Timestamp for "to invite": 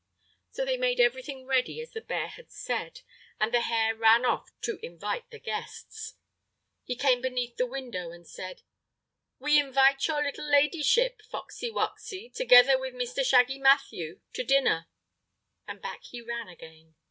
4.61-5.29